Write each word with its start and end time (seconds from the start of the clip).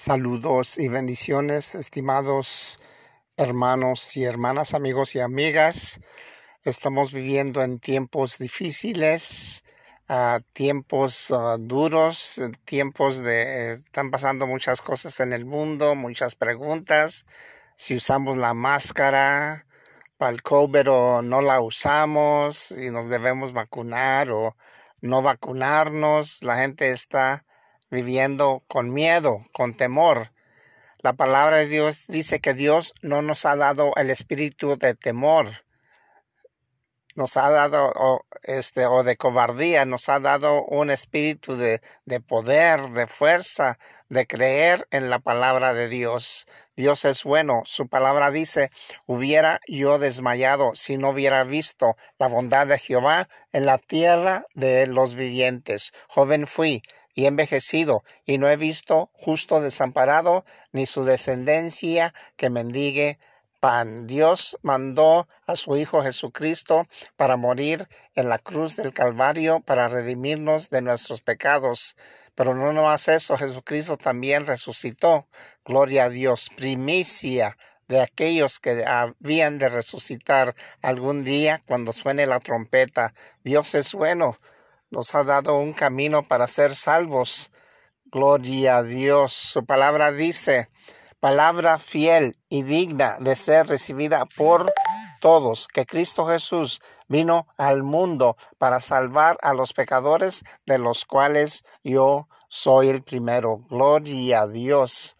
Saludos 0.00 0.78
y 0.78 0.86
bendiciones, 0.86 1.74
estimados 1.74 2.78
hermanos 3.36 4.16
y 4.16 4.22
hermanas, 4.22 4.74
amigos 4.74 5.16
y 5.16 5.18
amigas. 5.18 6.00
Estamos 6.62 7.12
viviendo 7.12 7.62
en 7.64 7.80
tiempos 7.80 8.38
difíciles, 8.38 9.64
uh, 10.08 10.40
tiempos 10.52 11.32
uh, 11.32 11.58
duros, 11.58 12.40
tiempos 12.64 13.24
de... 13.24 13.72
Están 13.72 14.12
pasando 14.12 14.46
muchas 14.46 14.82
cosas 14.82 15.18
en 15.18 15.32
el 15.32 15.44
mundo, 15.44 15.96
muchas 15.96 16.36
preguntas. 16.36 17.26
Si 17.74 17.96
usamos 17.96 18.38
la 18.38 18.54
máscara 18.54 19.66
para 20.16 20.30
el 20.30 20.42
COVID 20.42 20.92
o 20.92 21.22
no 21.22 21.42
la 21.42 21.60
usamos, 21.60 22.70
y 22.70 22.90
nos 22.90 23.08
debemos 23.08 23.52
vacunar 23.52 24.30
o 24.30 24.56
no 25.00 25.22
vacunarnos. 25.22 26.44
La 26.44 26.58
gente 26.58 26.92
está 26.92 27.44
viviendo 27.90 28.62
con 28.68 28.92
miedo, 28.92 29.46
con 29.52 29.76
temor. 29.76 30.32
La 31.02 31.12
palabra 31.12 31.58
de 31.58 31.66
Dios 31.66 32.06
dice 32.08 32.40
que 32.40 32.54
Dios 32.54 32.94
no 33.02 33.22
nos 33.22 33.44
ha 33.46 33.56
dado 33.56 33.92
el 33.96 34.10
espíritu 34.10 34.76
de 34.76 34.94
temor, 34.94 35.48
nos 37.18 37.36
ha 37.36 37.50
dado 37.50 37.92
o, 37.96 38.24
este 38.44 38.86
o 38.86 39.02
de 39.02 39.16
cobardía, 39.16 39.84
nos 39.84 40.08
ha 40.08 40.20
dado 40.20 40.64
un 40.64 40.88
espíritu 40.90 41.56
de, 41.56 41.82
de 42.04 42.20
poder, 42.20 42.80
de 42.90 43.08
fuerza, 43.08 43.76
de 44.08 44.24
creer 44.26 44.86
en 44.92 45.10
la 45.10 45.18
palabra 45.18 45.74
de 45.74 45.88
Dios. 45.88 46.46
Dios 46.76 47.04
es 47.04 47.24
bueno. 47.24 47.62
Su 47.64 47.88
palabra 47.88 48.30
dice, 48.30 48.70
hubiera 49.06 49.60
yo 49.66 49.98
desmayado 49.98 50.76
si 50.76 50.96
no 50.96 51.10
hubiera 51.10 51.42
visto 51.42 51.96
la 52.18 52.28
bondad 52.28 52.68
de 52.68 52.78
Jehová 52.78 53.28
en 53.52 53.66
la 53.66 53.78
tierra 53.78 54.44
de 54.54 54.86
los 54.86 55.16
vivientes. 55.16 55.92
Joven 56.06 56.46
fui 56.46 56.82
y 57.18 57.26
envejecido, 57.26 58.04
y 58.24 58.38
no 58.38 58.48
he 58.48 58.56
visto 58.56 59.10
justo 59.12 59.60
desamparado, 59.60 60.44
ni 60.70 60.86
su 60.86 61.02
descendencia 61.02 62.14
que 62.36 62.48
mendigue 62.48 63.18
pan. 63.58 64.06
Dios 64.06 64.56
mandó 64.62 65.26
a 65.44 65.56
su 65.56 65.76
Hijo 65.76 66.00
Jesucristo 66.04 66.86
para 67.16 67.36
morir 67.36 67.88
en 68.14 68.28
la 68.28 68.38
cruz 68.38 68.76
del 68.76 68.92
Calvario 68.92 69.58
para 69.58 69.88
redimirnos 69.88 70.70
de 70.70 70.80
nuestros 70.80 71.20
pecados. 71.20 71.96
Pero 72.36 72.54
no 72.54 72.72
más 72.84 73.08
eso, 73.08 73.36
Jesucristo 73.36 73.96
también 73.96 74.46
resucitó. 74.46 75.26
Gloria 75.64 76.04
a 76.04 76.10
Dios, 76.10 76.50
primicia 76.54 77.58
de 77.88 78.00
aquellos 78.00 78.60
que 78.60 78.84
habían 78.86 79.58
de 79.58 79.68
resucitar 79.68 80.54
algún 80.82 81.24
día 81.24 81.64
cuando 81.66 81.92
suene 81.92 82.28
la 82.28 82.38
trompeta. 82.38 83.12
Dios 83.42 83.74
es 83.74 83.92
bueno 83.92 84.36
nos 84.90 85.14
ha 85.14 85.24
dado 85.24 85.58
un 85.58 85.72
camino 85.72 86.22
para 86.22 86.46
ser 86.46 86.74
salvos. 86.74 87.52
Gloria 88.06 88.78
a 88.78 88.82
Dios. 88.82 89.32
Su 89.32 89.64
palabra 89.64 90.12
dice, 90.12 90.70
palabra 91.20 91.78
fiel 91.78 92.32
y 92.48 92.62
digna 92.62 93.16
de 93.20 93.34
ser 93.34 93.66
recibida 93.66 94.24
por 94.24 94.72
todos, 95.20 95.68
que 95.68 95.84
Cristo 95.84 96.26
Jesús 96.26 96.80
vino 97.08 97.46
al 97.56 97.82
mundo 97.82 98.36
para 98.58 98.80
salvar 98.80 99.36
a 99.42 99.52
los 99.52 99.72
pecadores, 99.72 100.44
de 100.64 100.78
los 100.78 101.04
cuales 101.04 101.64
yo 101.82 102.28
soy 102.48 102.88
el 102.88 103.02
primero. 103.02 103.58
Gloria 103.68 104.42
a 104.42 104.46
Dios. 104.48 105.16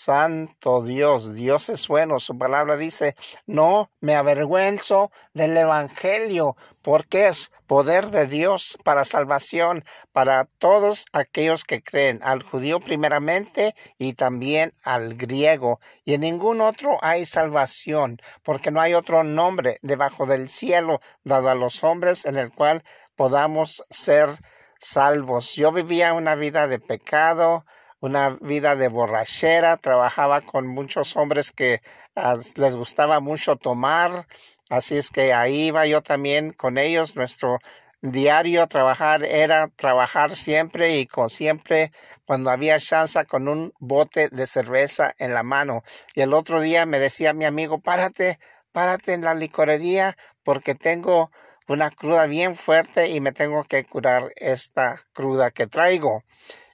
Santo 0.00 0.82
Dios, 0.82 1.34
Dios 1.34 1.68
es 1.68 1.86
bueno. 1.86 2.20
Su 2.20 2.38
palabra 2.38 2.78
dice, 2.78 3.16
no 3.46 3.90
me 4.00 4.16
avergüenzo 4.16 5.10
del 5.34 5.54
Evangelio, 5.54 6.56
porque 6.80 7.28
es 7.28 7.52
poder 7.66 8.06
de 8.06 8.26
Dios 8.26 8.78
para 8.82 9.04
salvación 9.04 9.84
para 10.12 10.46
todos 10.46 11.04
aquellos 11.12 11.64
que 11.64 11.82
creen, 11.82 12.20
al 12.22 12.42
judío 12.42 12.80
primeramente 12.80 13.74
y 13.98 14.14
también 14.14 14.72
al 14.84 15.16
griego. 15.16 15.80
Y 16.02 16.14
en 16.14 16.22
ningún 16.22 16.62
otro 16.62 16.96
hay 17.02 17.26
salvación, 17.26 18.22
porque 18.42 18.70
no 18.70 18.80
hay 18.80 18.94
otro 18.94 19.22
nombre 19.22 19.76
debajo 19.82 20.24
del 20.24 20.48
cielo 20.48 21.00
dado 21.24 21.50
a 21.50 21.54
los 21.54 21.84
hombres 21.84 22.24
en 22.24 22.38
el 22.38 22.50
cual 22.50 22.84
podamos 23.16 23.84
ser 23.90 24.30
salvos. 24.78 25.56
Yo 25.56 25.72
vivía 25.72 26.14
una 26.14 26.36
vida 26.36 26.68
de 26.68 26.78
pecado, 26.78 27.66
una 28.00 28.30
vida 28.40 28.76
de 28.76 28.88
borrachera, 28.88 29.76
trabajaba 29.76 30.40
con 30.40 30.66
muchos 30.66 31.16
hombres 31.16 31.52
que 31.52 31.80
ah, 32.16 32.36
les 32.56 32.76
gustaba 32.76 33.20
mucho 33.20 33.56
tomar, 33.56 34.26
así 34.68 34.96
es 34.96 35.10
que 35.10 35.32
ahí 35.32 35.66
iba 35.68 35.86
yo 35.86 36.02
también 36.02 36.52
con 36.52 36.78
ellos, 36.78 37.16
nuestro 37.16 37.58
diario 38.02 38.66
trabajar 38.66 39.24
era 39.24 39.68
trabajar 39.68 40.34
siempre 40.34 40.96
y 40.96 41.06
con 41.06 41.28
siempre 41.28 41.92
cuando 42.26 42.50
había 42.50 42.78
chance 42.78 43.22
con 43.26 43.48
un 43.48 43.72
bote 43.78 44.28
de 44.30 44.46
cerveza 44.46 45.14
en 45.18 45.34
la 45.34 45.42
mano. 45.42 45.82
Y 46.14 46.22
el 46.22 46.32
otro 46.32 46.60
día 46.60 46.86
me 46.86 46.98
decía 46.98 47.34
mi 47.34 47.44
amigo, 47.44 47.78
párate, 47.80 48.38
párate 48.72 49.12
en 49.12 49.22
la 49.22 49.34
licorería 49.34 50.16
porque 50.42 50.74
tengo 50.74 51.30
una 51.68 51.90
cruda 51.90 52.26
bien 52.26 52.56
fuerte 52.56 53.08
y 53.10 53.20
me 53.20 53.32
tengo 53.32 53.64
que 53.64 53.84
curar 53.84 54.32
esta 54.36 55.04
cruda 55.12 55.50
que 55.50 55.66
traigo. 55.66 56.22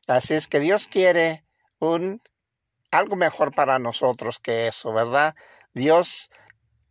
Así 0.07 0.35
es 0.35 0.47
que 0.49 0.61
Dios 0.61 0.87
quiere 0.87 1.45
un 1.79 2.23
algo 2.91 3.17
mejor 3.17 3.55
para 3.55 3.79
nosotros 3.79 4.39
que 4.39 4.69
eso, 4.69 4.93
¿verdad? 4.93 5.35
Dios 5.75 6.31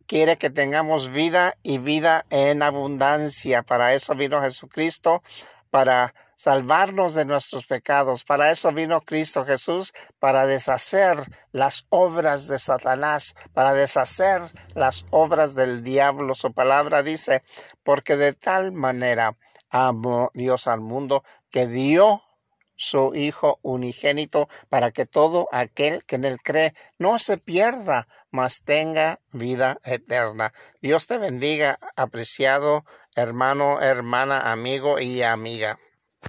quiere 0.06 0.36
que 0.36 0.50
tengamos 0.50 1.10
vida 1.10 1.54
y 1.62 1.78
vida 1.78 2.26
en 2.30 2.62
abundancia. 2.62 3.62
Para 3.62 3.94
eso 3.94 4.14
vino 4.14 4.40
Jesucristo, 4.40 5.22
para 5.70 6.14
salvarnos 6.36 7.14
de 7.14 7.24
nuestros 7.24 7.66
pecados. 7.66 8.24
Para 8.24 8.50
eso 8.50 8.70
vino 8.72 9.00
Cristo 9.00 9.44
Jesús, 9.44 9.92
para 10.18 10.46
deshacer 10.46 11.18
las 11.52 11.86
obras 11.90 12.48
de 12.48 12.58
Satanás, 12.58 13.34
para 13.52 13.74
deshacer 13.74 14.42
las 14.74 15.04
obras 15.10 15.54
del 15.54 15.82
diablo. 15.82 16.34
Su 16.34 16.52
palabra 16.52 17.02
dice, 17.02 17.42
porque 17.82 18.16
de 18.16 18.32
tal 18.32 18.72
manera 18.72 19.36
amó 19.70 20.30
Dios 20.34 20.66
al 20.68 20.80
mundo 20.80 21.24
que 21.50 21.66
dio 21.66 22.22
su 22.76 23.14
Hijo 23.14 23.58
unigénito, 23.62 24.48
para 24.68 24.90
que 24.90 25.06
todo 25.06 25.48
aquel 25.52 26.04
que 26.04 26.16
en 26.16 26.24
él 26.24 26.38
cree 26.42 26.74
no 26.98 27.18
se 27.18 27.38
pierda, 27.38 28.06
mas 28.30 28.62
tenga 28.62 29.20
vida 29.32 29.78
eterna. 29.84 30.52
Dios 30.80 31.06
te 31.06 31.18
bendiga, 31.18 31.78
apreciado 31.96 32.84
hermano, 33.16 33.80
hermana, 33.80 34.52
amigo 34.52 35.00
y 35.00 35.22
amiga. 35.22 35.78